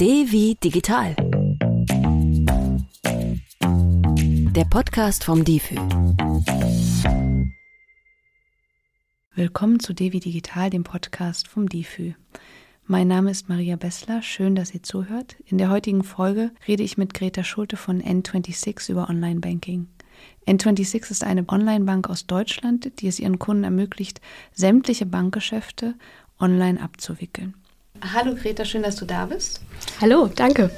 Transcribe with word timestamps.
D 0.00 0.30
wie 0.30 0.54
digital. 0.54 1.16
Der 4.52 4.64
Podcast 4.70 5.24
vom 5.24 5.44
DIFÜ. 5.44 5.74
Willkommen 9.34 9.80
zu 9.80 9.94
Devi 9.94 10.20
Digital, 10.20 10.70
dem 10.70 10.84
Podcast 10.84 11.48
vom 11.48 11.68
DIFÜ. 11.68 12.12
Mein 12.86 13.08
Name 13.08 13.32
ist 13.32 13.48
Maria 13.48 13.74
Bessler, 13.74 14.22
schön, 14.22 14.54
dass 14.54 14.72
ihr 14.72 14.84
zuhört. 14.84 15.34
In 15.46 15.58
der 15.58 15.68
heutigen 15.68 16.04
Folge 16.04 16.52
rede 16.68 16.84
ich 16.84 16.96
mit 16.96 17.12
Greta 17.12 17.42
Schulte 17.42 17.76
von 17.76 18.00
N26 18.00 18.92
über 18.92 19.10
Online-Banking. 19.10 19.88
N26 20.46 21.10
ist 21.10 21.24
eine 21.24 21.44
Online-Bank 21.48 22.08
aus 22.08 22.28
Deutschland, 22.28 23.00
die 23.00 23.08
es 23.08 23.18
ihren 23.18 23.40
Kunden 23.40 23.64
ermöglicht, 23.64 24.20
sämtliche 24.52 25.06
Bankgeschäfte 25.06 25.96
online 26.38 26.80
abzuwickeln. 26.80 27.54
Hallo 28.14 28.34
Greta, 28.34 28.64
schön, 28.64 28.82
dass 28.82 28.96
du 28.96 29.04
da 29.04 29.26
bist. 29.26 29.60
Hallo, 30.00 30.28
danke. 30.34 30.70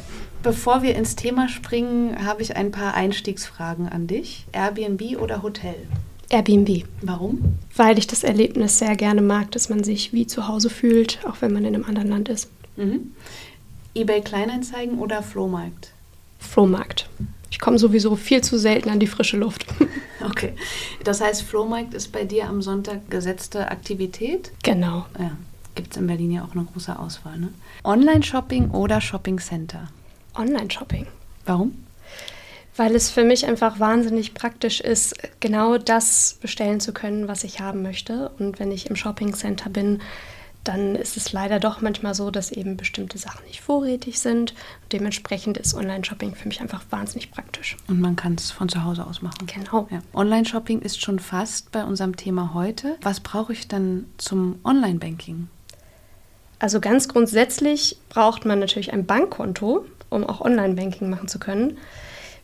Bevor 0.43 0.83
wir 0.83 0.95
ins 0.95 1.17
Thema 1.17 1.49
springen, 1.49 2.25
habe 2.25 2.43
ich 2.43 2.57
ein 2.57 2.71
paar 2.71 2.95
Einstiegsfragen 2.95 3.89
an 3.89 4.07
dich. 4.07 4.47
Airbnb 4.53 5.21
oder 5.21 5.43
Hotel? 5.43 5.75
Airbnb. 6.31 6.85
Warum? 7.03 7.57
Weil 7.77 7.99
ich 7.99 8.07
das 8.07 8.25
Erlebnis 8.25 8.79
sehr 8.79 8.97
gerne 8.97 9.21
mag, 9.21 9.51
dass 9.51 9.69
man 9.69 9.85
sich 9.85 10.13
wie 10.13 10.27
zu 10.27 10.49
Hause 10.49 10.71
fühlt, 10.71 11.19
auch 11.27 11.37
wenn 11.41 11.53
man 11.53 11.65
in 11.65 11.75
einem 11.75 11.85
anderen 11.85 12.09
Land 12.09 12.29
ist. 12.29 12.49
Mhm. 12.77 13.13
eBay 13.95 14.23
Kleinanzeigen 14.23 14.99
oder 14.99 15.23
Flohmarkt? 15.23 15.93
Flohmarkt. 16.39 17.11
Ich 17.51 17.59
komme 17.59 17.79
sowieso 17.79 18.17
viel 18.17 18.43
zu 18.43 18.59
selten 18.59 18.89
an 18.89 19.01
die 19.01 19.07
frische 19.07 19.37
Luft. 19.37 19.67
Okay. 20.23 20.53
Das 21.03 21.23
heißt, 21.23 21.43
Flohmarkt 21.43 21.95
ist 21.95 22.13
bei 22.13 22.25
dir 22.25 22.47
am 22.47 22.61
Sonntag 22.61 23.11
gesetzte 23.11 23.71
Aktivität? 23.71 24.53
Genau. 24.63 25.07
Ja. 25.19 25.31
Gibt 25.81 25.95
es 25.95 25.97
in 25.97 26.09
Berlin 26.09 26.31
ja 26.31 26.45
auch 26.45 26.53
eine 26.53 26.67
große 26.67 26.99
Auswahl. 26.99 27.39
Ne? 27.39 27.49
Online-Shopping 27.85 28.73
oder 28.73 29.01
Shopping 29.01 29.39
Center? 29.39 29.89
Online-Shopping. 30.35 31.07
Warum? 31.47 31.73
Weil 32.77 32.95
es 32.95 33.11
für 33.11 33.25
mich 33.25 33.47
einfach 33.47 33.81
wahnsinnig 33.81 34.35
praktisch 34.35 34.83
ist, 34.83 35.15
genau 35.41 35.79
das 35.79 36.37
bestellen 36.39 36.81
zu 36.81 36.93
können, 36.93 37.29
was 37.29 37.45
ich 37.45 37.61
haben 37.61 37.81
möchte. 37.81 38.29
Und 38.39 38.61
wenn 38.61 38.71
ich 38.73 38.91
im 38.91 38.97
Shopping 38.97 39.33
Center 39.33 39.71
bin, 39.71 40.03
dann 40.65 40.97
ist 40.97 41.17
es 41.17 41.33
leider 41.33 41.59
doch 41.61 41.81
manchmal 41.81 42.15
so, 42.15 42.31
dass 42.31 42.53
eben 42.53 42.77
bestimmte 42.77 43.17
Sachen 43.17 43.47
nicht 43.47 43.63
vorrätig 43.63 44.19
sind. 44.19 44.51
Und 44.83 44.93
dementsprechend 44.93 45.57
ist 45.57 45.73
Online-Shopping 45.73 46.35
für 46.35 46.47
mich 46.47 46.61
einfach 46.61 46.85
wahnsinnig 46.91 47.31
praktisch. 47.31 47.79
Und 47.89 48.03
man 48.03 48.17
kann 48.17 48.35
es 48.35 48.51
von 48.51 48.69
zu 48.69 48.85
Hause 48.85 49.07
aus 49.07 49.23
machen. 49.23 49.47
Genau. 49.47 49.89
Ja. 49.91 50.01
Online-Shopping 50.13 50.83
ist 50.83 51.01
schon 51.01 51.21
fast 51.21 51.73
bei 51.73 51.85
unserem 51.85 52.17
Thema 52.17 52.53
heute. 52.53 52.99
Was 53.01 53.21
brauche 53.21 53.55
ich 53.55 53.67
dann 53.67 54.05
zum 54.19 54.59
Online-Banking? 54.63 55.49
Also 56.61 56.79
ganz 56.79 57.09
grundsätzlich 57.09 57.97
braucht 58.11 58.45
man 58.45 58.61
natürlich 58.61 58.93
ein 58.93 59.07
Bankkonto, 59.07 59.87
um 60.11 60.25
auch 60.25 60.43
Online-Banking 60.43 61.09
machen 61.11 61.27
zu 61.27 61.39
können. 61.39 61.79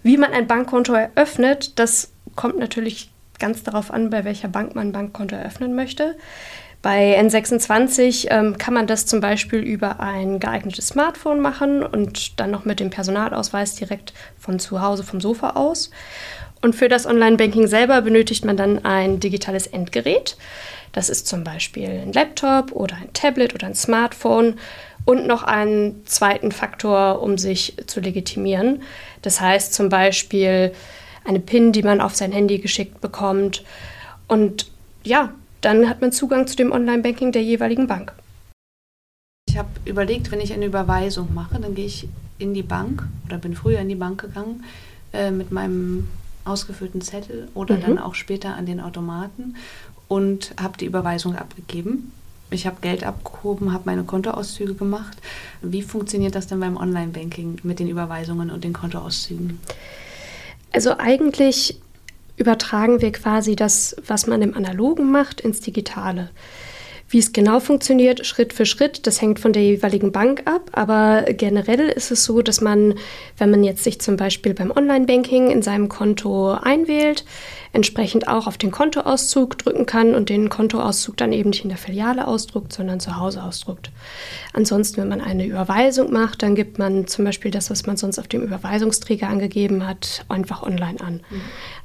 Wie 0.02 0.16
man 0.16 0.32
ein 0.32 0.46
Bankkonto 0.46 0.94
eröffnet, 0.94 1.78
das 1.78 2.10
kommt 2.34 2.58
natürlich 2.58 3.10
ganz 3.38 3.62
darauf 3.62 3.90
an, 3.90 4.08
bei 4.10 4.24
welcher 4.24 4.48
Bank 4.48 4.74
man 4.74 4.88
ein 4.88 4.92
Bankkonto 4.92 5.36
eröffnen 5.36 5.74
möchte. 5.74 6.16
Bei 6.82 7.20
N26 7.20 8.28
ähm, 8.30 8.58
kann 8.58 8.74
man 8.74 8.86
das 8.86 9.06
zum 9.06 9.20
Beispiel 9.20 9.60
über 9.60 10.00
ein 10.00 10.38
geeignetes 10.38 10.88
Smartphone 10.88 11.40
machen 11.40 11.82
und 11.82 12.38
dann 12.38 12.50
noch 12.50 12.64
mit 12.64 12.80
dem 12.80 12.90
Personalausweis 12.90 13.74
direkt 13.74 14.12
von 14.38 14.58
zu 14.58 14.80
Hause 14.80 15.02
vom 15.02 15.20
Sofa 15.20 15.50
aus. 15.50 15.90
Und 16.62 16.74
für 16.74 16.88
das 16.88 17.06
Online-Banking 17.06 17.66
selber 17.66 18.00
benötigt 18.02 18.44
man 18.44 18.56
dann 18.56 18.84
ein 18.84 19.20
digitales 19.20 19.66
Endgerät. 19.66 20.36
Das 20.92 21.10
ist 21.10 21.26
zum 21.26 21.44
Beispiel 21.44 21.88
ein 21.88 22.12
Laptop 22.12 22.72
oder 22.72 22.96
ein 22.96 23.12
Tablet 23.12 23.54
oder 23.54 23.66
ein 23.66 23.74
Smartphone 23.74 24.54
und 25.04 25.26
noch 25.26 25.42
einen 25.42 26.04
zweiten 26.06 26.52
Faktor, 26.52 27.22
um 27.22 27.38
sich 27.38 27.76
zu 27.86 28.00
legitimieren. 28.00 28.82
Das 29.22 29.40
heißt 29.40 29.74
zum 29.74 29.88
Beispiel 29.88 30.72
eine 31.24 31.40
PIN, 31.40 31.72
die 31.72 31.82
man 31.82 32.00
auf 32.00 32.14
sein 32.14 32.32
Handy 32.32 32.58
geschickt 32.58 33.00
bekommt. 33.00 33.64
Und 34.26 34.70
ja, 35.04 35.32
dann 35.60 35.88
hat 35.88 36.00
man 36.00 36.12
Zugang 36.12 36.46
zu 36.46 36.56
dem 36.56 36.72
Online-Banking 36.72 37.32
der 37.32 37.42
jeweiligen 37.42 37.86
Bank. 37.86 38.12
Ich 39.48 39.56
habe 39.56 39.68
überlegt, 39.84 40.30
wenn 40.30 40.40
ich 40.40 40.52
eine 40.52 40.66
Überweisung 40.66 41.32
mache, 41.34 41.58
dann 41.58 41.74
gehe 41.74 41.86
ich 41.86 42.08
in 42.38 42.52
die 42.54 42.62
Bank 42.62 43.06
oder 43.26 43.38
bin 43.38 43.54
früher 43.54 43.78
in 43.78 43.88
die 43.88 43.94
Bank 43.94 44.20
gegangen 44.20 44.64
äh, 45.12 45.30
mit 45.30 45.50
meinem 45.50 46.08
ausgefüllten 46.44 47.00
Zettel 47.00 47.48
oder 47.54 47.76
mhm. 47.76 47.80
dann 47.82 47.98
auch 47.98 48.14
später 48.14 48.54
an 48.54 48.66
den 48.66 48.80
Automaten 48.80 49.56
und 50.08 50.54
habe 50.60 50.78
die 50.78 50.86
Überweisung 50.86 51.34
abgegeben. 51.36 52.12
Ich 52.50 52.66
habe 52.66 52.76
Geld 52.80 53.02
abgehoben, 53.02 53.72
habe 53.72 53.84
meine 53.86 54.04
Kontoauszüge 54.04 54.74
gemacht. 54.74 55.16
Wie 55.62 55.82
funktioniert 55.82 56.36
das 56.36 56.46
denn 56.46 56.60
beim 56.60 56.76
Online-Banking 56.76 57.60
mit 57.64 57.80
den 57.80 57.88
Überweisungen 57.88 58.50
und 58.50 58.62
den 58.62 58.72
Kontoauszügen? 58.72 59.58
Also 60.72 60.96
eigentlich 60.98 61.80
übertragen 62.36 63.00
wir 63.00 63.12
quasi 63.12 63.56
das, 63.56 63.96
was 64.06 64.26
man 64.26 64.42
im 64.42 64.54
Analogen 64.54 65.10
macht, 65.10 65.40
ins 65.40 65.60
Digitale. 65.60 66.30
Wie 67.08 67.18
es 67.18 67.32
genau 67.32 67.60
funktioniert, 67.60 68.26
Schritt 68.26 68.52
für 68.52 68.66
Schritt, 68.66 69.06
das 69.06 69.22
hängt 69.22 69.38
von 69.38 69.52
der 69.52 69.62
jeweiligen 69.62 70.10
Bank 70.10 70.42
ab. 70.44 70.70
Aber 70.72 71.22
generell 71.28 71.88
ist 71.88 72.10
es 72.10 72.24
so, 72.24 72.42
dass 72.42 72.60
man, 72.60 72.94
wenn 73.38 73.50
man 73.50 73.62
jetzt 73.62 73.84
sich 73.84 74.00
zum 74.00 74.16
Beispiel 74.16 74.54
beim 74.54 74.72
Online-Banking 74.72 75.50
in 75.50 75.62
seinem 75.62 75.88
Konto 75.88 76.50
einwählt, 76.54 77.24
entsprechend 77.76 78.26
auch 78.26 78.46
auf 78.46 78.56
den 78.56 78.70
Kontoauszug 78.70 79.58
drücken 79.58 79.84
kann 79.84 80.14
und 80.14 80.30
den 80.30 80.48
Kontoauszug 80.48 81.16
dann 81.18 81.32
eben 81.32 81.50
nicht 81.50 81.62
in 81.62 81.68
der 81.68 81.78
Filiale 81.78 82.26
ausdruckt, 82.26 82.72
sondern 82.72 83.00
zu 83.00 83.16
Hause 83.16 83.42
ausdruckt. 83.42 83.90
Ansonsten, 84.54 85.02
wenn 85.02 85.08
man 85.08 85.20
eine 85.20 85.44
Überweisung 85.44 86.10
macht, 86.10 86.42
dann 86.42 86.54
gibt 86.54 86.78
man 86.78 87.06
zum 87.06 87.26
Beispiel 87.26 87.50
das, 87.50 87.70
was 87.70 87.86
man 87.86 87.98
sonst 87.98 88.18
auf 88.18 88.28
dem 88.28 88.42
Überweisungsträger 88.42 89.28
angegeben 89.28 89.86
hat, 89.86 90.24
einfach 90.28 90.62
online 90.62 90.98
an. 91.00 91.20
Mhm. 91.28 91.40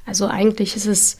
Also 0.06 0.26
eigentlich 0.26 0.74
ist 0.76 0.86
es 0.86 1.18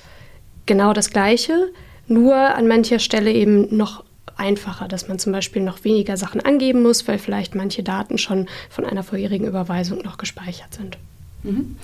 genau 0.65 0.95
das 0.95 1.11
Gleiche 1.11 1.71
nur 2.09 2.35
an 2.35 2.67
mancher 2.67 2.99
Stelle 2.99 3.31
eben 3.31 3.77
noch 3.77 4.05
einfacher, 4.37 4.89
dass 4.89 5.07
man 5.07 5.19
zum 5.19 5.33
Beispiel 5.33 5.63
noch 5.63 5.85
weniger 5.85 6.17
Sachen 6.17 6.41
angeben 6.41 6.83
muss, 6.83 7.07
weil 7.07 7.19
vielleicht 7.19 7.55
manche 7.55 7.83
Daten 7.83 8.17
schon 8.17 8.49
von 8.71 8.87
einer 8.87 9.03
vorherigen 9.03 9.47
Überweisung 9.47 9.99
noch 9.99 10.17
gespeichert 10.17 10.73
sind. 10.73 10.97
Mhm. 11.43 11.77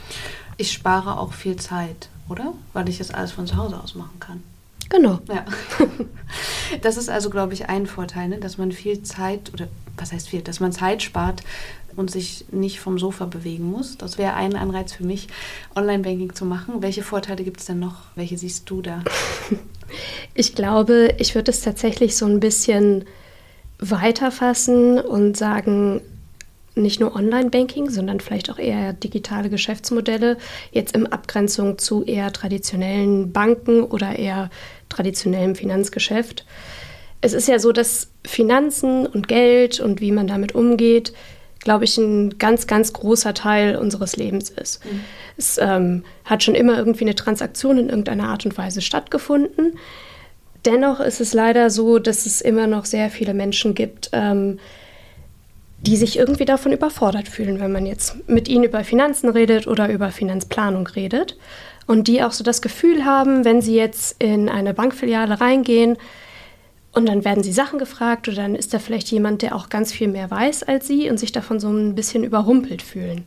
Ich 0.56 0.72
spare 0.72 1.18
auch 1.18 1.34
viel 1.34 1.56
Zeit, 1.56 2.08
oder? 2.28 2.52
Weil 2.72 2.88
ich 2.88 2.98
das 2.98 3.10
alles 3.10 3.32
von 3.32 3.46
zu 3.46 3.56
Hause 3.56 3.80
aus 3.80 3.94
machen 3.94 4.20
kann. 4.20 4.42
Genau. 4.88 5.18
Ja. 5.28 5.44
Das 6.82 6.98
ist 6.98 7.08
also, 7.08 7.30
glaube 7.30 7.54
ich, 7.54 7.70
ein 7.70 7.86
Vorteil, 7.86 8.28
ne? 8.28 8.36
dass 8.36 8.58
man 8.58 8.72
viel 8.72 9.02
Zeit, 9.02 9.54
oder 9.54 9.68
was 9.96 10.12
heißt 10.12 10.28
viel, 10.28 10.42
dass 10.42 10.60
man 10.60 10.70
Zeit 10.70 11.02
spart 11.02 11.42
und 11.96 12.10
sich 12.10 12.44
nicht 12.52 12.78
vom 12.78 12.98
Sofa 12.98 13.24
bewegen 13.24 13.70
muss. 13.70 13.96
Das 13.96 14.18
wäre 14.18 14.34
ein 14.34 14.54
Anreiz 14.54 14.92
für 14.92 15.04
mich, 15.04 15.28
Online-Banking 15.74 16.34
zu 16.34 16.44
machen. 16.44 16.82
Welche 16.82 17.02
Vorteile 17.02 17.42
gibt 17.42 17.60
es 17.60 17.66
denn 17.66 17.78
noch? 17.78 18.02
Welche 18.14 18.36
siehst 18.36 18.68
du 18.70 18.82
da? 18.82 19.02
Ich 20.34 20.54
glaube, 20.54 21.14
ich 21.16 21.34
würde 21.34 21.50
es 21.50 21.62
tatsächlich 21.62 22.14
so 22.14 22.26
ein 22.26 22.40
bisschen 22.40 23.06
weiterfassen 23.78 25.00
und 25.00 25.34
sagen, 25.34 26.02
nicht 26.82 27.00
nur 27.00 27.14
Online-Banking, 27.14 27.90
sondern 27.90 28.20
vielleicht 28.20 28.50
auch 28.50 28.58
eher 28.58 28.92
digitale 28.92 29.50
Geschäftsmodelle, 29.50 30.36
jetzt 30.72 30.94
in 30.94 31.06
Abgrenzung 31.06 31.78
zu 31.78 32.04
eher 32.04 32.32
traditionellen 32.32 33.32
Banken 33.32 33.82
oder 33.82 34.18
eher 34.18 34.50
traditionellem 34.88 35.54
Finanzgeschäft. 35.54 36.44
Es 37.20 37.32
ist 37.32 37.48
ja 37.48 37.58
so, 37.58 37.72
dass 37.72 38.10
Finanzen 38.24 39.06
und 39.06 39.28
Geld 39.28 39.80
und 39.80 40.00
wie 40.00 40.12
man 40.12 40.26
damit 40.26 40.54
umgeht, 40.54 41.12
glaube 41.60 41.84
ich, 41.84 41.98
ein 41.98 42.38
ganz, 42.38 42.66
ganz 42.66 42.92
großer 42.92 43.34
Teil 43.34 43.76
unseres 43.76 44.16
Lebens 44.16 44.50
ist. 44.50 44.84
Mhm. 44.84 45.00
Es 45.36 45.58
ähm, 45.58 46.04
hat 46.24 46.42
schon 46.42 46.54
immer 46.54 46.78
irgendwie 46.78 47.04
eine 47.04 47.14
Transaktion 47.14 47.78
in 47.78 47.88
irgendeiner 47.88 48.28
Art 48.28 48.46
und 48.46 48.56
Weise 48.56 48.80
stattgefunden. 48.80 49.78
Dennoch 50.64 51.00
ist 51.00 51.20
es 51.20 51.34
leider 51.34 51.70
so, 51.70 51.98
dass 51.98 52.26
es 52.26 52.40
immer 52.40 52.66
noch 52.66 52.84
sehr 52.84 53.10
viele 53.10 53.34
Menschen 53.34 53.74
gibt, 53.74 54.10
ähm, 54.12 54.58
die 55.80 55.96
sich 55.96 56.18
irgendwie 56.18 56.44
davon 56.44 56.72
überfordert 56.72 57.28
fühlen, 57.28 57.60
wenn 57.60 57.72
man 57.72 57.86
jetzt 57.86 58.28
mit 58.28 58.48
ihnen 58.48 58.64
über 58.64 58.82
Finanzen 58.82 59.28
redet 59.28 59.66
oder 59.66 59.88
über 59.90 60.10
Finanzplanung 60.10 60.86
redet. 60.88 61.36
Und 61.86 62.08
die 62.08 62.22
auch 62.22 62.32
so 62.32 62.44
das 62.44 62.60
Gefühl 62.60 63.04
haben, 63.04 63.44
wenn 63.44 63.62
sie 63.62 63.74
jetzt 63.74 64.22
in 64.22 64.48
eine 64.48 64.74
Bankfiliale 64.74 65.40
reingehen 65.40 65.96
und 66.92 67.06
dann 67.06 67.24
werden 67.24 67.42
sie 67.42 67.52
Sachen 67.52 67.78
gefragt 67.78 68.28
oder 68.28 68.38
dann 68.38 68.54
ist 68.54 68.74
da 68.74 68.78
vielleicht 68.78 69.10
jemand, 69.10 69.42
der 69.42 69.54
auch 69.54 69.68
ganz 69.68 69.92
viel 69.92 70.08
mehr 70.08 70.30
weiß 70.30 70.64
als 70.64 70.86
sie 70.86 71.08
und 71.08 71.18
sich 71.18 71.32
davon 71.32 71.60
so 71.60 71.68
ein 71.68 71.94
bisschen 71.94 72.24
überrumpelt 72.24 72.82
fühlen. 72.82 73.24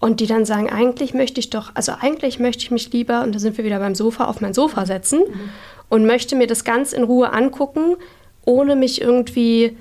Und 0.00 0.20
die 0.20 0.26
dann 0.26 0.44
sagen, 0.44 0.68
eigentlich 0.68 1.14
möchte 1.14 1.40
ich 1.40 1.48
doch, 1.48 1.70
also 1.74 1.92
eigentlich 1.98 2.38
möchte 2.38 2.62
ich 2.62 2.70
mich 2.70 2.92
lieber, 2.92 3.22
und 3.22 3.34
da 3.34 3.38
sind 3.38 3.56
wir 3.56 3.64
wieder 3.64 3.78
beim 3.78 3.94
Sofa, 3.94 4.26
auf 4.26 4.42
mein 4.42 4.52
Sofa 4.52 4.84
setzen 4.84 5.20
mhm. 5.20 5.48
und 5.88 6.04
möchte 6.04 6.36
mir 6.36 6.46
das 6.46 6.62
ganz 6.62 6.92
in 6.92 7.04
Ruhe 7.04 7.32
angucken, 7.32 7.96
ohne 8.44 8.76
mich 8.76 9.00
irgendwie 9.00 9.76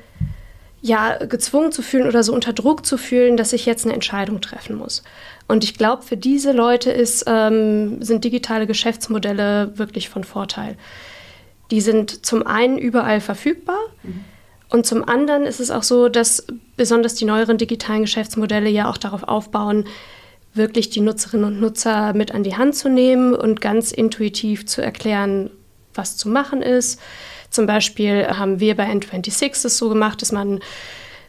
ja, 0.83 1.17
gezwungen 1.25 1.71
zu 1.71 1.81
fühlen 1.81 2.07
oder 2.07 2.21
so 2.21 2.33
unter 2.33 2.53
Druck 2.53 2.85
zu 2.85 2.97
fühlen, 2.97 3.37
dass 3.37 3.53
ich 3.53 3.65
jetzt 3.65 3.85
eine 3.85 3.95
Entscheidung 3.95 4.41
treffen 4.41 4.75
muss. 4.75 5.01
Und 5.47 5.63
ich 5.63 5.75
glaube, 5.75 6.03
für 6.03 6.17
diese 6.17 6.51
Leute 6.51 6.91
ist, 6.91 7.23
ähm, 7.25 8.03
sind 8.03 8.23
digitale 8.23 8.67
Geschäftsmodelle 8.67 9.77
wirklich 9.77 10.09
von 10.09 10.23
Vorteil. 10.23 10.77
Die 11.71 11.81
sind 11.81 12.25
zum 12.25 12.45
einen 12.45 12.77
überall 12.77 13.21
verfügbar 13.21 13.79
mhm. 14.03 14.25
Und 14.73 14.87
zum 14.87 15.07
anderen 15.07 15.43
ist 15.43 15.59
es 15.59 15.69
auch 15.69 15.83
so, 15.83 16.09
dass 16.09 16.47
besonders 16.77 17.13
die 17.13 17.25
neueren 17.25 17.59
digitalen 17.59 18.01
Geschäftsmodelle 18.01 18.71
ja 18.71 18.89
auch 18.89 18.97
darauf 18.97 19.21
aufbauen, 19.21 19.85
wirklich 20.55 20.89
die 20.89 20.99
Nutzerinnen 20.99 21.45
und 21.45 21.61
Nutzer 21.61 22.13
mit 22.13 22.33
an 22.33 22.41
die 22.41 22.57
Hand 22.57 22.75
zu 22.75 22.89
nehmen 22.89 23.35
und 23.35 23.61
ganz 23.61 23.91
intuitiv 23.91 24.65
zu 24.65 24.81
erklären, 24.81 25.51
was 25.93 26.17
zu 26.17 26.27
machen 26.27 26.63
ist. 26.63 26.99
Zum 27.53 27.67
Beispiel 27.67 28.27
haben 28.27 28.59
wir 28.59 28.75
bei 28.75 28.89
N26 28.89 29.65
es 29.65 29.77
so 29.77 29.87
gemacht, 29.87 30.23
dass 30.23 30.31
man, 30.31 30.59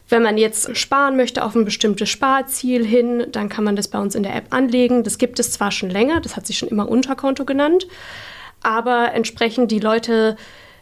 wenn 0.09 0.23
man 0.23 0.39
jetzt 0.39 0.75
sparen 0.75 1.15
möchte 1.15 1.45
auf 1.45 1.53
ein 1.53 1.65
bestimmtes 1.65 2.09
Sparziel 2.09 2.83
hin, 2.83 3.27
dann 3.31 3.47
kann 3.47 3.63
man 3.63 3.75
das 3.75 3.89
bei 3.89 3.99
uns 3.99 4.15
in 4.15 4.23
der 4.23 4.35
App 4.35 4.47
anlegen. 4.49 5.03
Das 5.03 5.19
gibt 5.19 5.39
es 5.39 5.51
zwar 5.51 5.69
schon 5.69 5.91
länger, 5.91 6.21
das 6.21 6.35
hat 6.35 6.47
sich 6.47 6.57
schon 6.57 6.69
immer 6.69 6.89
Unterkonto 6.89 7.45
genannt, 7.45 7.85
aber 8.63 9.13
entsprechend 9.13 9.69
die 9.69 9.79
Leute 9.79 10.35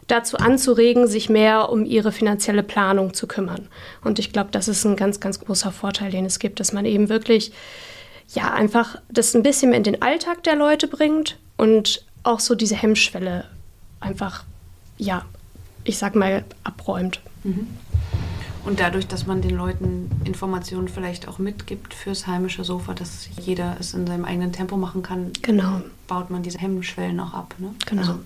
dazu 0.06 0.38
anzuregen, 0.38 1.06
sich 1.06 1.28
mehr 1.28 1.68
um 1.68 1.84
ihre 1.84 2.10
finanzielle 2.10 2.62
Planung 2.62 3.12
zu 3.12 3.26
kümmern. 3.26 3.68
Und 4.02 4.18
ich 4.18 4.32
glaube, 4.32 4.48
das 4.50 4.66
ist 4.66 4.86
ein 4.86 4.96
ganz, 4.96 5.20
ganz 5.20 5.40
großer 5.40 5.72
Vorteil, 5.72 6.10
den 6.10 6.24
es 6.24 6.38
gibt, 6.38 6.58
dass 6.58 6.72
man 6.72 6.86
eben 6.86 7.10
wirklich 7.10 7.52
ja, 8.32 8.50
einfach 8.54 8.96
das 9.10 9.34
ein 9.34 9.42
bisschen 9.42 9.74
in 9.74 9.82
den 9.82 10.00
Alltag 10.00 10.42
der 10.42 10.56
Leute 10.56 10.88
bringt 10.88 11.38
und 11.58 12.02
auch 12.22 12.40
so 12.40 12.54
diese 12.54 12.76
Hemmschwelle 12.76 13.44
einfach, 14.00 14.44
ja, 14.98 15.24
ich 15.84 15.98
sag 15.98 16.14
mal, 16.14 16.44
abräumt. 16.64 17.20
Mhm. 17.42 17.68
Und 18.64 18.80
dadurch, 18.80 19.06
dass 19.06 19.26
man 19.26 19.42
den 19.42 19.54
Leuten 19.56 20.10
Informationen 20.24 20.88
vielleicht 20.88 21.28
auch 21.28 21.38
mitgibt 21.38 21.92
fürs 21.92 22.26
heimische 22.26 22.64
Sofa, 22.64 22.94
dass 22.94 23.28
jeder 23.38 23.76
es 23.78 23.92
in 23.92 24.06
seinem 24.06 24.24
eigenen 24.24 24.52
Tempo 24.52 24.78
machen 24.78 25.02
kann, 25.02 25.32
genau. 25.42 25.82
baut 26.08 26.30
man 26.30 26.42
diese 26.42 26.58
Hemmschwellen 26.58 27.20
auch 27.20 27.34
ab. 27.34 27.54
Ne? 27.58 27.74
Genau. 27.84 28.00
Also, 28.02 28.20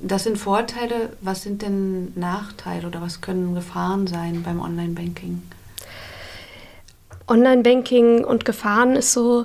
das 0.00 0.24
sind 0.24 0.38
Vorteile. 0.38 1.10
Was 1.20 1.42
sind 1.42 1.60
denn 1.60 2.12
Nachteile 2.18 2.86
oder 2.86 3.02
was 3.02 3.20
können 3.20 3.54
Gefahren 3.54 4.06
sein 4.06 4.42
beim 4.42 4.60
Online-Banking? 4.60 5.42
Online-Banking 7.28 8.24
und 8.24 8.44
Gefahren 8.44 8.96
ist 8.96 9.12
so, 9.12 9.44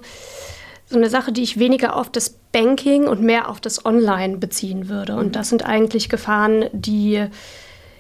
so 0.89 0.97
eine 0.97 1.09
Sache, 1.09 1.33
die 1.33 1.41
ich 1.41 1.59
weniger 1.59 1.95
auf 1.95 2.09
das 2.09 2.35
Banking 2.51 3.07
und 3.07 3.21
mehr 3.21 3.49
auf 3.49 3.59
das 3.61 3.85
Online 3.85 4.37
beziehen 4.37 4.89
würde. 4.89 5.15
Und 5.15 5.27
mhm. 5.27 5.31
das 5.31 5.49
sind 5.49 5.65
eigentlich 5.65 6.09
Gefahren, 6.09 6.65
die 6.73 7.25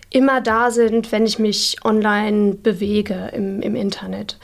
immer 0.09 0.41
da 0.41 0.71
sind, 0.71 1.11
wenn 1.11 1.25
ich 1.25 1.39
mich 1.39 1.77
online 1.83 2.55
bewege 2.55 3.31
im, 3.33 3.61
im 3.61 3.75
Internet. 3.75 4.37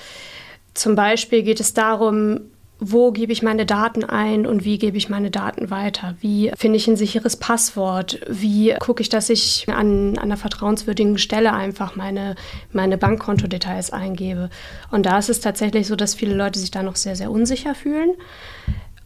Zum 0.74 0.96
Beispiel 0.96 1.44
geht 1.44 1.60
es 1.60 1.74
darum, 1.74 2.40
wo 2.80 3.12
gebe 3.12 3.32
ich 3.32 3.42
meine 3.42 3.66
Daten 3.66 4.04
ein 4.04 4.46
und 4.46 4.64
wie 4.64 4.78
gebe 4.78 4.98
ich 4.98 5.10
meine 5.10 5.32
Daten 5.32 5.72
weiter? 5.72 6.16
Wie 6.22 6.52
finde 6.56 6.78
ich 6.78 6.88
ein 6.88 6.96
sicheres 6.96 7.36
Passwort? 7.36 8.20
Wie 8.30 8.76
gucke 8.80 9.02
ich, 9.02 9.10
dass 9.10 9.30
ich 9.30 9.66
an, 9.68 10.16
an 10.16 10.18
einer 10.20 10.38
vertrauenswürdigen 10.38 11.18
Stelle 11.18 11.54
einfach 11.54 11.96
meine, 11.96 12.36
meine 12.72 12.98
Bankkontodetails 12.98 13.92
eingebe? 13.92 14.50
Und 14.92 15.08
da 15.08 15.18
ist 15.18 15.30
es 15.30 15.40
tatsächlich 15.40 15.88
so, 15.88 15.96
dass 15.96 16.14
viele 16.14 16.36
Leute 16.36 16.60
sich 16.60 16.70
da 16.70 16.84
noch 16.84 16.98
sehr, 16.98 17.16
sehr 17.16 17.32
unsicher 17.32 17.74
fühlen. 17.74 18.12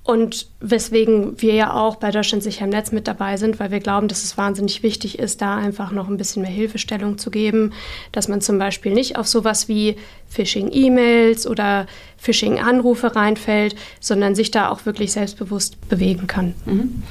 Und 0.04 0.48
weswegen 0.60 1.40
wir 1.42 1.54
ja 1.54 1.74
auch 1.74 1.98
bei 1.98 2.10
Deutschland 2.10 2.42
sicher 2.42 2.64
im 2.66 2.72
Netz 2.72 2.92
mit 2.92 3.08
dabei 3.08 3.38
sind, 3.38 3.60
weil 3.60 3.70
wir 3.70 3.80
glauben, 3.80 4.08
dass 4.08 4.24
es 4.24 4.36
wahnsinnig 4.36 4.82
wichtig 4.82 5.20
ist, 5.20 5.42
da 5.42 5.58
einfach 5.58 5.92
noch 5.92 6.10
ein 6.10 6.18
bisschen 6.18 6.42
mehr 6.42 6.52
Hilfestellung 6.52 7.20
zu 7.20 7.30
geben, 7.30 7.72
dass 8.12 8.28
man 8.28 8.42
zum 8.42 8.58
Beispiel 8.58 8.94
nicht 8.94 9.18
auf 9.18 9.28
sowas 9.28 9.68
wie 9.68 9.98
Phishing-E-Mails 10.28 11.46
oder 11.46 11.86
Phishing-Anrufe 12.18 13.16
reinfällt, 13.16 13.76
sondern 14.00 14.34
sich 14.34 14.50
da 14.50 14.70
auch 14.70 14.88
wirklich 14.88 15.12
selbstbewusst 15.12 15.88
bewegen 15.88 16.26
kann. 16.26 16.56
Mhm. 16.66 17.04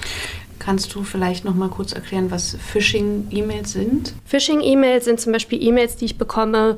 Kannst 0.58 0.94
du 0.94 1.04
vielleicht 1.04 1.44
noch 1.44 1.54
mal 1.54 1.68
kurz 1.68 1.92
erklären, 1.92 2.30
was 2.32 2.56
Phishing-E-Mails 2.72 3.72
sind? 3.72 4.14
Phishing-E-Mails 4.26 5.04
sind 5.04 5.20
zum 5.20 5.32
Beispiel 5.32 5.62
E-Mails, 5.62 5.96
die 5.96 6.06
ich 6.06 6.18
bekomme, 6.18 6.76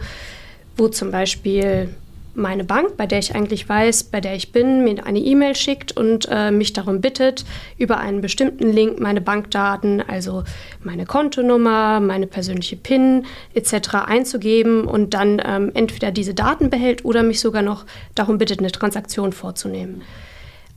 wo 0.76 0.88
zum 0.88 1.10
Beispiel 1.10 1.88
meine 2.34 2.64
Bank, 2.64 2.96
bei 2.96 3.06
der 3.06 3.18
ich 3.18 3.34
eigentlich 3.34 3.68
weiß, 3.68 4.04
bei 4.04 4.20
der 4.20 4.34
ich 4.34 4.52
bin, 4.52 4.84
mir 4.84 5.04
eine 5.04 5.18
E-Mail 5.18 5.54
schickt 5.54 5.96
und 5.96 6.28
äh, 6.30 6.50
mich 6.50 6.72
darum 6.72 7.00
bittet, 7.00 7.44
über 7.78 7.98
einen 7.98 8.20
bestimmten 8.20 8.72
Link 8.72 9.00
meine 9.00 9.20
Bankdaten, 9.20 10.00
also 10.00 10.44
meine 10.82 11.04
Kontonummer, 11.04 12.00
meine 12.00 12.26
persönliche 12.26 12.76
PIN 12.76 13.26
etc. 13.54 13.94
einzugeben 14.06 14.86
und 14.86 15.14
dann 15.14 15.42
ähm, 15.44 15.70
entweder 15.74 16.10
diese 16.10 16.34
Daten 16.34 16.70
behält 16.70 17.04
oder 17.04 17.22
mich 17.22 17.40
sogar 17.40 17.62
noch 17.62 17.84
darum 18.14 18.38
bittet, 18.38 18.60
eine 18.60 18.72
Transaktion 18.72 19.32
vorzunehmen. 19.32 20.02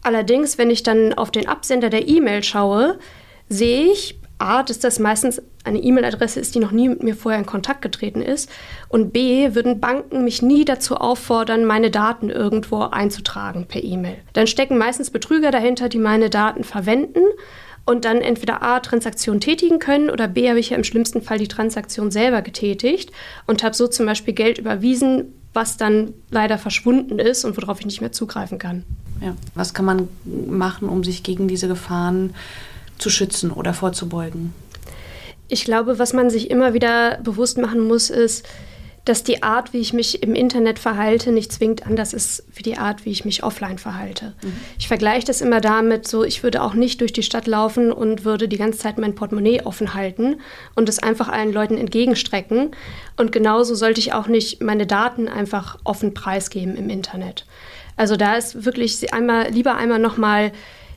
Allerdings, 0.03 0.57
wenn 0.57 0.69
ich 0.69 0.83
dann 0.83 1.13
auf 1.13 1.31
den 1.31 1.47
Absender 1.47 1.89
der 1.89 2.07
E-Mail 2.07 2.43
schaue, 2.43 2.99
sehe 3.49 3.91
ich 3.91 4.19
A, 4.37 4.63
dass 4.63 4.79
das 4.79 4.99
meistens 4.99 5.41
eine 5.63 5.79
E-Mail-Adresse 5.79 6.39
ist, 6.39 6.55
die 6.55 6.59
noch 6.59 6.71
nie 6.71 6.89
mit 6.89 7.03
mir 7.03 7.15
vorher 7.15 7.39
in 7.39 7.45
Kontakt 7.45 7.81
getreten 7.81 8.21
ist. 8.21 8.49
Und 8.89 9.13
B, 9.13 9.55
würden 9.55 9.79
Banken 9.79 10.23
mich 10.23 10.41
nie 10.41 10.65
dazu 10.65 10.95
auffordern, 10.95 11.65
meine 11.65 11.89
Daten 11.89 12.29
irgendwo 12.29 12.81
einzutragen 12.81 13.65
per 13.65 13.83
E-Mail. 13.83 14.17
Dann 14.33 14.47
stecken 14.47 14.77
meistens 14.77 15.09
Betrüger 15.09 15.51
dahinter, 15.51 15.89
die 15.89 15.99
meine 15.99 16.29
Daten 16.29 16.63
verwenden 16.63 17.21
und 17.85 18.03
dann 18.03 18.17
entweder 18.17 18.61
A, 18.61 18.79
Transaktionen 18.79 19.39
tätigen 19.39 19.79
können 19.79 20.09
oder 20.09 20.27
B, 20.27 20.49
habe 20.49 20.59
ich 20.59 20.71
ja 20.71 20.77
im 20.77 20.83
schlimmsten 20.83 21.21
Fall 21.21 21.37
die 21.37 21.47
Transaktion 21.47 22.11
selber 22.11 22.41
getätigt 22.41 23.11
und 23.47 23.63
habe 23.63 23.75
so 23.75 23.87
zum 23.87 24.05
Beispiel 24.05 24.33
Geld 24.33 24.57
überwiesen, 24.57 25.33
was 25.53 25.77
dann 25.77 26.13
leider 26.29 26.57
verschwunden 26.57 27.19
ist 27.19 27.45
und 27.45 27.55
worauf 27.57 27.79
ich 27.79 27.85
nicht 27.85 28.01
mehr 28.01 28.11
zugreifen 28.11 28.57
kann. 28.57 28.83
Ja. 29.21 29.35
Was 29.53 29.73
kann 29.73 29.85
man 29.85 30.09
machen, 30.25 30.89
um 30.89 31.03
sich 31.05 31.23
gegen 31.23 31.47
diese 31.47 31.69
Gefahren 31.69 32.31
zu 32.31 32.74
schützen 33.09 33.51
oder 33.51 33.73
vorzubeugen? 33.73 34.53
Ich 35.47 35.63
glaube, 35.63 35.99
was 35.99 36.13
man 36.13 36.29
sich 36.29 36.49
immer 36.49 36.73
wieder 36.73 37.19
bewusst 37.23 37.57
machen 37.57 37.81
muss, 37.81 38.09
ist, 38.09 38.47
dass 39.05 39.23
die 39.23 39.43
Art, 39.43 39.71
wie 39.71 39.79
ich 39.79 39.93
mich 39.93 40.23
im 40.23 40.33
Internet 40.33 40.79
verhalte, 40.79 41.31
nicht 41.31 41.51
zwingend 41.51 41.85
anders 41.85 42.11
ist 42.11 42.43
wie 42.55 42.63
die 42.63 42.77
Art, 42.77 43.05
wie 43.05 43.11
ich 43.11 43.23
mich 43.23 43.43
offline 43.43 43.77
verhalte. 43.77 44.33
Mhm. 44.41 44.53
Ich 44.79 44.87
vergleiche 44.87 45.27
das 45.27 45.41
immer 45.41 45.61
damit, 45.61 46.07
so 46.07 46.23
ich 46.23 46.41
würde 46.41 46.63
auch 46.63 46.73
nicht 46.73 47.01
durch 47.01 47.13
die 47.13 47.21
Stadt 47.21 47.45
laufen 47.45 47.91
und 47.91 48.25
würde 48.25 48.47
die 48.47 48.57
ganze 48.57 48.79
Zeit 48.79 48.97
mein 48.97 49.13
Portemonnaie 49.13 49.61
offen 49.61 49.93
halten 49.93 50.41
und 50.73 50.89
es 50.89 50.97
einfach 50.97 51.29
allen 51.29 51.53
Leuten 51.53 51.77
entgegenstrecken. 51.77 52.71
Und 53.15 53.31
genauso 53.31 53.75
sollte 53.75 53.99
ich 53.99 54.13
auch 54.13 54.27
nicht 54.27 54.63
meine 54.63 54.87
Daten 54.87 55.27
einfach 55.27 55.77
offen 55.83 56.15
preisgeben 56.15 56.75
im 56.75 56.89
Internet. 56.89 57.45
Also 57.97 58.17
da 58.17 58.35
ist 58.35 58.65
wirklich 58.65 59.13
einmal 59.13 59.51
lieber 59.51 59.75
einmal 59.75 59.99
noch 59.99 60.17
mal 60.17 60.51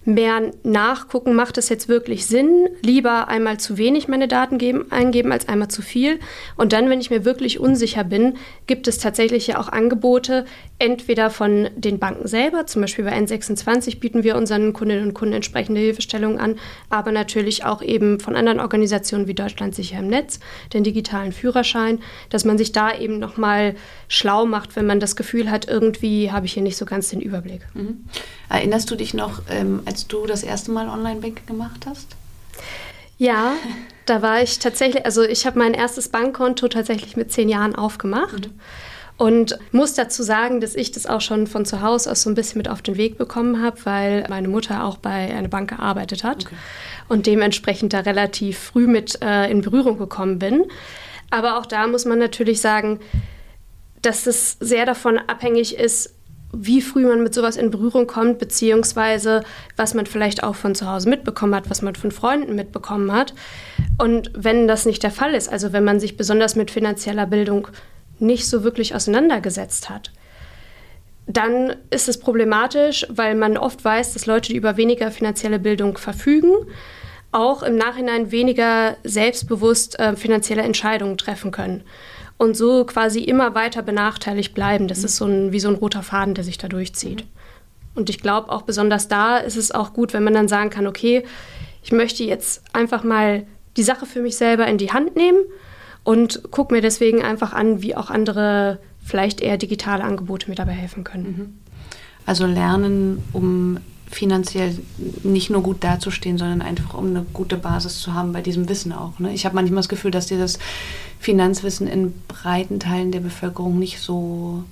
mehr 0.08 0.50
nachgucken, 0.62 1.34
macht 1.34 1.58
es 1.58 1.68
jetzt 1.68 1.88
wirklich 1.88 2.26
Sinn? 2.26 2.68
Lieber 2.82 3.28
einmal 3.28 3.60
zu 3.60 3.76
wenig 3.76 4.08
meine 4.08 4.26
Daten 4.26 4.58
geben, 4.58 4.86
eingeben 4.90 5.32
als 5.32 5.48
einmal 5.48 5.68
zu 5.68 5.82
viel. 5.82 6.18
Und 6.56 6.72
dann, 6.72 6.88
wenn 6.88 7.00
ich 7.00 7.10
mir 7.10 7.24
wirklich 7.24 7.60
unsicher 7.60 8.04
bin, 8.04 8.34
gibt 8.66 8.88
es 8.88 8.98
tatsächlich 8.98 9.46
ja 9.46 9.60
auch 9.60 9.68
Angebote, 9.68 10.46
entweder 10.78 11.28
von 11.30 11.68
den 11.76 11.98
Banken 11.98 12.26
selber, 12.26 12.66
zum 12.66 12.82
Beispiel 12.82 13.04
bei 13.04 13.16
N26 13.16 13.98
bieten 14.00 14.22
wir 14.22 14.36
unseren 14.36 14.72
Kundinnen 14.72 15.08
und 15.08 15.14
Kunden 15.14 15.34
entsprechende 15.34 15.80
Hilfestellungen 15.80 16.38
an, 16.38 16.58
aber 16.88 17.12
natürlich 17.12 17.64
auch 17.64 17.82
eben 17.82 18.20
von 18.20 18.36
anderen 18.36 18.60
Organisationen 18.60 19.26
wie 19.26 19.34
Deutschland 19.34 19.74
sicher 19.74 19.98
im 19.98 20.08
Netz, 20.08 20.40
den 20.72 20.84
digitalen 20.84 21.32
Führerschein, 21.32 21.98
dass 22.30 22.44
man 22.44 22.58
sich 22.58 22.72
da 22.72 22.96
eben 22.96 23.18
nochmal 23.18 23.74
schlau 24.08 24.46
macht, 24.46 24.76
wenn 24.76 24.86
man 24.86 25.00
das 25.00 25.16
Gefühl 25.16 25.50
hat, 25.50 25.68
irgendwie 25.68 26.30
habe 26.30 26.46
ich 26.46 26.54
hier 26.54 26.62
nicht 26.62 26.76
so 26.76 26.84
ganz 26.84 27.10
den 27.10 27.20
Überblick. 27.20 27.60
Mhm. 27.74 28.04
Erinnerst 28.48 28.90
du 28.90 28.94
dich 28.94 29.12
noch, 29.14 29.42
ähm, 29.50 29.82
als 29.84 29.97
du 30.06 30.26
das 30.26 30.42
erste 30.42 30.70
Mal 30.70 30.88
Online-Banking 30.88 31.46
gemacht 31.46 31.86
hast? 31.86 32.08
Ja, 33.18 33.54
da 34.06 34.22
war 34.22 34.42
ich 34.42 34.60
tatsächlich, 34.60 35.04
also 35.04 35.22
ich 35.22 35.44
habe 35.46 35.58
mein 35.58 35.74
erstes 35.74 36.08
Bankkonto 36.08 36.68
tatsächlich 36.68 37.16
mit 37.16 37.32
zehn 37.32 37.48
Jahren 37.48 37.74
aufgemacht. 37.74 38.48
Mhm. 38.48 38.60
Und 39.18 39.58
muss 39.72 39.94
dazu 39.94 40.22
sagen, 40.22 40.60
dass 40.60 40.76
ich 40.76 40.92
das 40.92 41.06
auch 41.06 41.20
schon 41.20 41.48
von 41.48 41.64
zu 41.64 41.82
Hause 41.82 42.12
aus 42.12 42.22
so 42.22 42.30
ein 42.30 42.36
bisschen 42.36 42.58
mit 42.58 42.68
auf 42.68 42.82
den 42.82 42.96
Weg 42.96 43.18
bekommen 43.18 43.60
habe, 43.60 43.76
weil 43.84 44.24
meine 44.28 44.46
Mutter 44.46 44.84
auch 44.84 44.96
bei 44.96 45.34
einer 45.34 45.48
Bank 45.48 45.70
gearbeitet 45.70 46.22
hat 46.22 46.46
okay. 46.46 46.54
und 47.08 47.26
dementsprechend 47.26 47.92
da 47.92 47.98
relativ 48.00 48.56
früh 48.56 48.86
mit 48.86 49.20
äh, 49.20 49.50
in 49.50 49.60
Berührung 49.60 49.98
gekommen 49.98 50.38
bin. 50.38 50.66
Aber 51.30 51.58
auch 51.58 51.66
da 51.66 51.88
muss 51.88 52.04
man 52.04 52.20
natürlich 52.20 52.60
sagen, 52.60 53.00
dass 54.02 54.28
es 54.28 54.56
sehr 54.60 54.86
davon 54.86 55.18
abhängig 55.18 55.76
ist, 55.76 56.14
wie 56.52 56.80
früh 56.80 57.06
man 57.06 57.22
mit 57.22 57.34
sowas 57.34 57.56
in 57.56 57.70
Berührung 57.70 58.06
kommt, 58.06 58.38
beziehungsweise 58.38 59.42
was 59.76 59.94
man 59.94 60.06
vielleicht 60.06 60.42
auch 60.42 60.54
von 60.54 60.74
zu 60.74 60.90
Hause 60.90 61.08
mitbekommen 61.08 61.54
hat, 61.54 61.68
was 61.68 61.82
man 61.82 61.94
von 61.94 62.10
Freunden 62.10 62.54
mitbekommen 62.54 63.12
hat. 63.12 63.34
Und 63.98 64.30
wenn 64.34 64.66
das 64.66 64.86
nicht 64.86 65.02
der 65.02 65.10
Fall 65.10 65.34
ist, 65.34 65.50
also 65.50 65.72
wenn 65.72 65.84
man 65.84 66.00
sich 66.00 66.16
besonders 66.16 66.56
mit 66.56 66.70
finanzieller 66.70 67.26
Bildung 67.26 67.68
nicht 68.18 68.48
so 68.48 68.64
wirklich 68.64 68.94
auseinandergesetzt 68.94 69.90
hat, 69.90 70.12
dann 71.26 71.76
ist 71.90 72.08
es 72.08 72.18
problematisch, 72.18 73.06
weil 73.10 73.34
man 73.34 73.58
oft 73.58 73.84
weiß, 73.84 74.14
dass 74.14 74.24
Leute, 74.24 74.48
die 74.48 74.56
über 74.56 74.78
weniger 74.78 75.10
finanzielle 75.10 75.58
Bildung 75.58 75.98
verfügen, 75.98 76.52
auch 77.30 77.62
im 77.62 77.76
Nachhinein 77.76 78.30
weniger 78.30 78.96
selbstbewusst 79.04 79.98
äh, 79.98 80.16
finanzielle 80.16 80.62
Entscheidungen 80.62 81.18
treffen 81.18 81.50
können 81.50 81.84
und 82.38 82.56
so 82.56 82.84
quasi 82.84 83.20
immer 83.20 83.54
weiter 83.54 83.82
benachteiligt 83.82 84.54
bleiben. 84.54 84.88
Das 84.88 85.04
ist 85.04 85.16
so 85.16 85.26
ein, 85.26 85.52
wie 85.52 85.60
so 85.60 85.68
ein 85.68 85.74
roter 85.74 86.02
Faden, 86.02 86.34
der 86.34 86.44
sich 86.44 86.56
da 86.56 86.68
durchzieht. 86.68 87.24
Und 87.94 88.08
ich 88.08 88.20
glaube 88.20 88.50
auch 88.50 88.62
besonders 88.62 89.08
da 89.08 89.38
ist 89.38 89.56
es 89.56 89.72
auch 89.72 89.92
gut, 89.92 90.12
wenn 90.12 90.22
man 90.22 90.34
dann 90.34 90.48
sagen 90.48 90.70
kann, 90.70 90.86
okay, 90.86 91.24
ich 91.82 91.92
möchte 91.92 92.22
jetzt 92.22 92.62
einfach 92.72 93.02
mal 93.02 93.46
die 93.76 93.82
Sache 93.82 94.06
für 94.06 94.22
mich 94.22 94.36
selber 94.36 94.66
in 94.66 94.78
die 94.78 94.92
Hand 94.92 95.16
nehmen 95.16 95.40
und 96.04 96.50
gucke 96.50 96.74
mir 96.74 96.80
deswegen 96.80 97.22
einfach 97.22 97.52
an, 97.52 97.82
wie 97.82 97.96
auch 97.96 98.08
andere 98.08 98.78
vielleicht 99.04 99.40
eher 99.40 99.56
digitale 99.56 100.04
Angebote 100.04 100.48
mir 100.48 100.54
dabei 100.54 100.72
helfen 100.72 101.02
können. 101.02 101.24
Mhm. 101.24 101.58
Also 102.24 102.46
lernen, 102.46 103.24
um 103.32 103.78
finanziell 104.10 104.76
nicht 105.22 105.50
nur 105.50 105.62
gut 105.62 105.84
dazustehen, 105.84 106.38
sondern 106.38 106.62
einfach 106.62 106.94
um 106.94 107.08
eine 107.08 107.26
gute 107.32 107.56
Basis 107.56 108.00
zu 108.00 108.14
haben 108.14 108.32
bei 108.32 108.40
diesem 108.40 108.68
Wissen 108.68 108.92
auch. 108.92 109.18
Ne? 109.18 109.32
Ich 109.32 109.44
habe 109.44 109.54
manchmal 109.54 109.78
das 109.78 109.88
Gefühl, 109.88 110.10
dass 110.10 110.26
dieses 110.26 110.58
Finanzwissen 111.20 111.86
in 111.86 112.14
breiten 112.26 112.80
Teilen 112.80 113.12
der 113.12 113.20
Bevölkerung 113.20 113.78
nicht 113.78 114.00
so, 114.00 114.64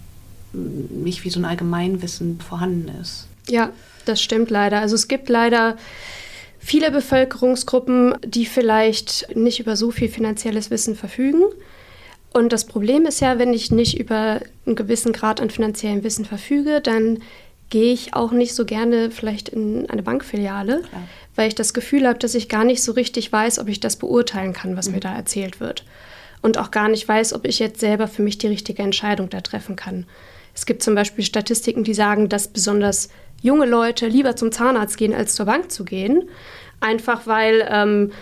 nicht 0.53 1.25
wie 1.25 1.31
so 1.31 1.41
ein 1.41 1.45
Allgemeinwissen 1.45 2.41
vorhanden 2.41 2.91
ist. 3.01 3.27
Ja, 3.49 3.71
das 4.05 4.23
stimmt 4.23 4.51
leider. 4.51 4.81
Also 4.81 4.95
es 4.95 5.09
gibt 5.09 5.29
leider 5.29 5.77
viele 6.59 6.91
Bevölkerungsgruppen, 6.91 8.15
die 8.25 8.47
vielleicht 8.47 9.37
nicht 9.37 9.61
über 9.61 9.77
so 9.77 9.91
viel 9.91 10.09
finanzielles 10.09 10.71
Wissen 10.71 10.97
verfügen. 10.97 11.43
Und 12.33 12.53
das 12.53 12.67
Problem 12.67 13.07
ist 13.07 13.21
ja, 13.21 13.39
wenn 13.39 13.53
ich 13.55 13.71
nicht 13.71 13.99
über 13.99 14.41
einen 14.67 14.77
gewissen 14.77 15.13
Grad 15.13 15.41
an 15.41 15.51
finanziellem 15.51 16.05
Wissen 16.05 16.25
verfüge, 16.25 16.81
dann 16.81 17.21
gehe 17.71 17.93
ich 17.93 18.15
auch 18.15 18.33
nicht 18.33 18.55
so 18.55 18.65
gerne 18.65 19.11
vielleicht 19.11 19.49
in 19.49 19.89
eine 19.91 20.03
Bankfiliale, 20.03 20.83
Klar. 20.83 21.03
weil 21.35 21.49
ich 21.49 21.55
das 21.55 21.75
Gefühl 21.75 22.07
habe, 22.07 22.19
dass 22.19 22.35
ich 22.35 22.49
gar 22.49 22.65
nicht 22.65 22.83
so 22.83 22.93
richtig 22.93 23.33
weiß, 23.33 23.59
ob 23.59 23.69
ich 23.69 23.81
das 23.81 23.97
beurteilen 23.97 24.53
kann, 24.53 24.77
was 24.77 24.89
mhm. 24.89 24.95
mir 24.95 25.01
da 25.01 25.15
erzählt 25.15 25.61
wird. 25.61 25.85
Und 26.43 26.59
auch 26.59 26.71
gar 26.71 26.89
nicht 26.89 27.09
weiß, 27.09 27.33
ob 27.33 27.45
ich 27.45 27.59
jetzt 27.59 27.81
selber 27.81 28.07
für 28.09 28.23
mich 28.23 28.39
die 28.39 28.47
richtige 28.47 28.83
Entscheidung 28.83 29.31
da 29.31 29.41
treffen 29.41 29.75
kann. 29.75 30.07
Es 30.55 30.65
gibt 30.65 30.83
zum 30.83 30.95
Beispiel 30.95 31.25
Statistiken, 31.25 31.83
die 31.83 31.95
sagen, 31.95 32.29
dass 32.29 32.49
besonders 32.49 33.09
junge 33.43 33.67
Leute 33.67 34.07
lieber 34.07 34.37
zum 34.37 34.53
Zahnarzt 34.53 34.97
gehen, 34.97 35.13
als 35.13 35.35
zur 35.35 35.47
Bank 35.47 35.71
zu 35.71 35.85
gehen. 35.85 36.29
Einfach 36.81 37.27
weil 37.27 37.67
ähm, 37.69 38.13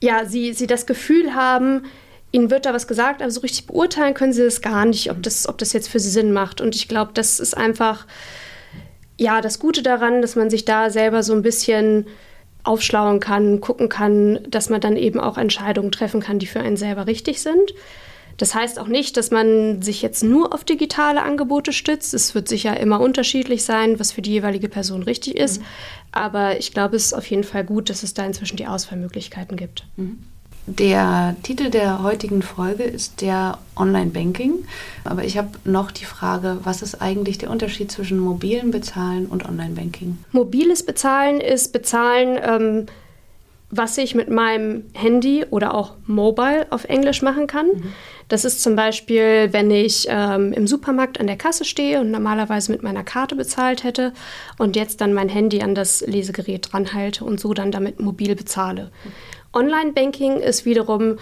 ja, 0.00 0.24
sie, 0.24 0.52
sie 0.52 0.66
das 0.66 0.86
Gefühl 0.86 1.34
haben, 1.34 1.84
ihnen 2.32 2.50
wird 2.50 2.66
da 2.66 2.74
was 2.74 2.88
gesagt, 2.88 3.22
aber 3.22 3.30
so 3.30 3.40
richtig 3.40 3.66
beurteilen 3.66 4.14
können 4.14 4.32
sie 4.32 4.42
das 4.42 4.60
gar 4.60 4.84
nicht, 4.84 5.10
ob 5.10 5.22
das, 5.22 5.48
ob 5.48 5.58
das 5.58 5.72
jetzt 5.72 5.88
für 5.88 6.00
sie 6.00 6.10
Sinn 6.10 6.32
macht. 6.32 6.60
Und 6.60 6.74
ich 6.74 6.88
glaube, 6.88 7.12
das 7.14 7.40
ist 7.40 7.56
einfach 7.56 8.06
ja, 9.18 9.40
das 9.40 9.58
Gute 9.58 9.82
daran, 9.82 10.22
dass 10.22 10.36
man 10.36 10.50
sich 10.50 10.64
da 10.64 10.90
selber 10.90 11.22
so 11.22 11.32
ein 11.32 11.42
bisschen 11.42 12.06
aufschlauen 12.64 13.20
kann, 13.20 13.60
gucken 13.60 13.88
kann, 13.88 14.40
dass 14.48 14.68
man 14.68 14.80
dann 14.80 14.96
eben 14.96 15.20
auch 15.20 15.38
Entscheidungen 15.38 15.92
treffen 15.92 16.20
kann, 16.20 16.38
die 16.38 16.46
für 16.46 16.60
einen 16.60 16.76
selber 16.76 17.06
richtig 17.06 17.40
sind. 17.40 17.72
Das 18.36 18.54
heißt 18.54 18.78
auch 18.78 18.88
nicht, 18.88 19.16
dass 19.16 19.30
man 19.30 19.80
sich 19.80 20.02
jetzt 20.02 20.22
nur 20.22 20.52
auf 20.52 20.64
digitale 20.64 21.22
Angebote 21.22 21.72
stützt. 21.72 22.12
Es 22.12 22.34
wird 22.34 22.48
sicher 22.48 22.78
immer 22.78 23.00
unterschiedlich 23.00 23.64
sein, 23.64 23.98
was 23.98 24.12
für 24.12 24.20
die 24.20 24.32
jeweilige 24.32 24.68
Person 24.68 25.02
richtig 25.02 25.36
ist. 25.36 25.60
Mhm. 25.60 25.66
Aber 26.12 26.58
ich 26.58 26.72
glaube, 26.72 26.96
es 26.96 27.06
ist 27.06 27.12
auf 27.14 27.26
jeden 27.30 27.44
Fall 27.44 27.64
gut, 27.64 27.88
dass 27.88 28.02
es 28.02 28.12
da 28.12 28.26
inzwischen 28.26 28.56
die 28.56 28.66
Auswahlmöglichkeiten 28.66 29.56
gibt. 29.56 29.84
Mhm. 29.96 30.18
Der 30.66 31.36
Titel 31.44 31.70
der 31.70 32.02
heutigen 32.02 32.42
Folge 32.42 32.82
ist 32.82 33.20
der 33.20 33.58
Online-Banking. 33.76 34.66
Aber 35.04 35.22
ich 35.22 35.38
habe 35.38 35.50
noch 35.64 35.92
die 35.92 36.04
Frage, 36.04 36.58
was 36.64 36.82
ist 36.82 37.00
eigentlich 37.00 37.38
der 37.38 37.50
Unterschied 37.50 37.92
zwischen 37.92 38.18
mobilen 38.18 38.72
Bezahlen 38.72 39.26
und 39.26 39.48
Online-Banking? 39.48 40.18
Mobiles 40.32 40.84
Bezahlen 40.84 41.40
ist 41.40 41.72
Bezahlen, 41.72 42.40
ähm, 42.42 42.86
was 43.70 43.96
ich 43.98 44.14
mit 44.16 44.28
meinem 44.28 44.84
Handy 44.92 45.44
oder 45.50 45.74
auch 45.74 45.94
Mobile 46.06 46.66
auf 46.70 46.84
Englisch 46.84 47.22
machen 47.22 47.46
kann. 47.46 47.66
Mhm. 47.66 47.92
Das 48.28 48.44
ist 48.44 48.60
zum 48.60 48.74
Beispiel, 48.74 49.52
wenn 49.52 49.70
ich 49.70 50.06
ähm, 50.08 50.52
im 50.52 50.66
Supermarkt 50.66 51.20
an 51.20 51.28
der 51.28 51.36
Kasse 51.36 51.64
stehe 51.64 52.00
und 52.00 52.10
normalerweise 52.10 52.72
mit 52.72 52.82
meiner 52.82 53.04
Karte 53.04 53.36
bezahlt 53.36 53.84
hätte 53.84 54.12
und 54.58 54.74
jetzt 54.74 55.00
dann 55.00 55.12
mein 55.12 55.28
Handy 55.28 55.62
an 55.62 55.76
das 55.76 56.00
Lesegerät 56.00 56.72
dranhalte 56.72 57.24
und 57.24 57.38
so 57.38 57.54
dann 57.54 57.70
damit 57.70 58.00
mobil 58.00 58.34
bezahle. 58.34 58.90
Mhm. 59.04 59.12
Online-Banking 59.56 60.36
ist 60.36 60.66
wiederum 60.66 61.18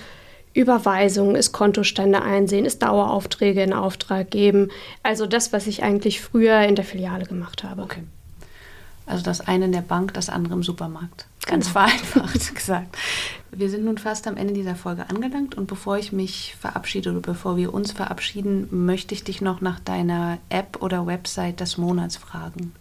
Überweisungen, 0.54 1.36
ist 1.36 1.52
Kontostände 1.52 2.22
einsehen, 2.22 2.64
ist 2.64 2.82
Daueraufträge 2.82 3.62
in 3.62 3.72
Auftrag 3.72 4.30
geben. 4.30 4.70
Also 5.02 5.26
das, 5.26 5.52
was 5.52 5.66
ich 5.66 5.82
eigentlich 5.82 6.20
früher 6.20 6.60
in 6.62 6.74
der 6.74 6.84
Filiale 6.84 7.24
gemacht 7.24 7.64
habe. 7.64 7.82
Okay. 7.82 8.02
Also 9.06 9.22
das 9.22 9.40
eine 9.40 9.66
in 9.66 9.72
der 9.72 9.82
Bank, 9.82 10.14
das 10.14 10.28
andere 10.28 10.54
im 10.54 10.62
Supermarkt. 10.62 11.26
Ganz 11.46 11.72
genau. 11.72 11.86
vereinfacht 11.86 12.54
gesagt. 12.54 12.96
Wir 13.52 13.70
sind 13.70 13.84
nun 13.84 13.98
fast 13.98 14.26
am 14.26 14.36
Ende 14.36 14.54
dieser 14.54 14.74
Folge 14.74 15.08
angelangt 15.08 15.56
und 15.56 15.66
bevor 15.66 15.98
ich 15.98 16.10
mich 16.12 16.56
verabschiede 16.58 17.10
oder 17.10 17.20
bevor 17.20 17.56
wir 17.56 17.72
uns 17.72 17.92
verabschieden, 17.92 18.66
möchte 18.70 19.14
ich 19.14 19.22
dich 19.22 19.40
noch 19.40 19.60
nach 19.60 19.78
deiner 19.78 20.38
App 20.48 20.82
oder 20.82 21.06
Website 21.06 21.60
des 21.60 21.78
Monats 21.78 22.16
fragen. 22.16 22.72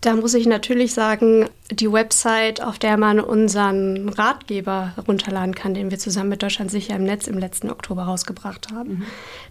Da 0.00 0.14
muss 0.14 0.34
ich 0.34 0.46
natürlich 0.46 0.92
sagen, 0.94 1.48
die 1.70 1.90
Website, 1.90 2.62
auf 2.62 2.78
der 2.78 2.96
man 2.96 3.18
unseren 3.18 4.08
Ratgeber 4.10 4.92
runterladen 5.08 5.54
kann, 5.54 5.74
den 5.74 5.90
wir 5.90 5.98
zusammen 5.98 6.28
mit 6.28 6.42
Deutschland 6.42 6.70
sicher 6.70 6.94
im 6.94 7.04
Netz 7.04 7.26
im 7.26 7.38
letzten 7.38 7.70
Oktober 7.70 8.02
rausgebracht 8.04 8.68
haben. 8.72 8.90
Mhm. 8.90 9.06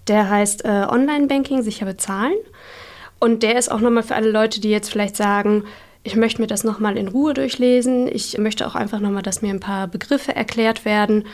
Der 0.08 0.30
heißt 0.30 0.64
äh, 0.64 0.86
Online-Banking 0.88 1.62
sicher 1.64 1.86
bezahlen. 1.86 2.36
Und 3.20 3.44
der 3.44 3.58
ist 3.58 3.72
auch 3.72 3.80
nochmal 3.80 4.04
für 4.04 4.16
alle 4.16 4.30
Leute, 4.30 4.62
die 4.62 4.70
jetzt 4.70 4.92
vielleicht 4.92 5.16
sagen, 5.16 5.64
ich 6.04 6.16
möchte 6.16 6.40
mir 6.40 6.48
das 6.48 6.64
nochmal 6.64 6.98
in 6.98 7.08
Ruhe 7.08 7.34
durchlesen. 7.34 8.08
Ich 8.08 8.38
möchte 8.38 8.68
auch 8.68 8.76
einfach 8.76 9.00
nochmal, 9.00 9.24
dass 9.24 9.42
mir 9.42 9.50
ein 9.50 9.60
paar 9.60 9.88
Begriffe 9.88 10.36
erklärt 10.36 10.86
werden. 10.86 11.26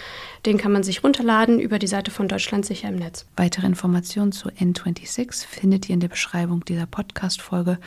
Den 0.45 0.57
kann 0.57 0.71
man 0.71 0.81
sich 0.81 1.03
runterladen 1.03 1.59
über 1.59 1.77
die 1.77 1.87
Seite 1.87 2.09
von 2.09 2.27
Deutschland 2.27 2.65
sicher 2.65 2.89
im 2.89 2.95
Netz. 2.95 3.25
Weitere 3.35 3.67
Informationen 3.67 4.31
zu 4.31 4.49
N26 4.49 5.45
findet 5.45 5.87
ihr 5.87 5.93
in 5.93 5.99
der 5.99 6.07
Beschreibung 6.07 6.65
dieser 6.65 6.87
Podcast-Folge. 6.87 7.77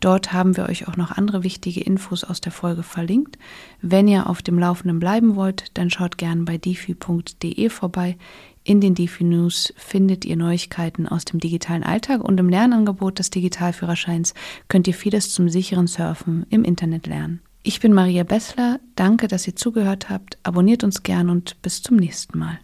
Dort 0.00 0.34
haben 0.34 0.54
wir 0.58 0.68
euch 0.68 0.86
auch 0.86 0.98
noch 0.98 1.12
andere 1.12 1.44
wichtige 1.44 1.80
Infos 1.80 2.24
aus 2.24 2.42
der 2.42 2.52
Folge 2.52 2.82
verlinkt. 2.82 3.38
Wenn 3.80 4.06
ihr 4.06 4.28
auf 4.28 4.42
dem 4.42 4.58
Laufenden 4.58 4.98
bleiben 4.98 5.34
wollt, 5.34 5.76
dann 5.78 5.88
schaut 5.88 6.18
gerne 6.18 6.42
bei 6.42 6.58
defi.de 6.58 7.70
vorbei. 7.70 8.18
In 8.64 8.82
den 8.82 8.94
DeFi 8.94 9.24
News 9.24 9.72
findet 9.76 10.26
ihr 10.26 10.36
Neuigkeiten 10.36 11.08
aus 11.08 11.24
dem 11.24 11.40
digitalen 11.40 11.82
Alltag 11.82 12.22
und 12.22 12.38
im 12.38 12.50
Lernangebot 12.50 13.18
des 13.18 13.30
Digitalführerscheins 13.30 14.34
könnt 14.68 14.86
ihr 14.88 14.94
vieles 14.94 15.32
zum 15.32 15.48
sicheren 15.48 15.86
Surfen 15.86 16.44
im 16.50 16.64
Internet 16.64 17.06
lernen. 17.06 17.40
Ich 17.66 17.80
bin 17.80 17.94
Maria 17.94 18.24
Bessler, 18.24 18.78
danke, 18.94 19.26
dass 19.26 19.46
ihr 19.46 19.56
zugehört 19.56 20.10
habt, 20.10 20.36
abonniert 20.42 20.84
uns 20.84 21.02
gern 21.02 21.30
und 21.30 21.62
bis 21.62 21.82
zum 21.82 21.96
nächsten 21.96 22.38
Mal. 22.38 22.58